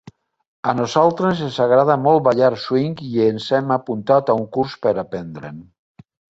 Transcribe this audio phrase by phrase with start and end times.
[0.69, 4.99] A nosaltres ens agrada molt ballar swing i ens hem apuntat a un curs per
[5.07, 5.65] aprendre'n.